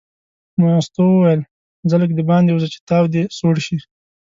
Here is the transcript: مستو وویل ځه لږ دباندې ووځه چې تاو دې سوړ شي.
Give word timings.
مستو 0.61 1.03
وویل 1.09 1.41
ځه 1.89 1.95
لږ 2.01 2.11
دباندې 2.19 2.51
ووځه 2.51 2.69
چې 2.73 2.79
تاو 2.87 3.05
دې 3.13 3.23
سوړ 3.37 3.55
شي. 3.65 3.77